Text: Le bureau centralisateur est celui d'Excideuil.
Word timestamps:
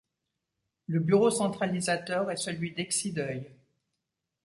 Le 0.87 0.99
bureau 0.99 1.29
centralisateur 1.29 2.31
est 2.31 2.35
celui 2.37 2.73
d'Excideuil. 2.73 3.51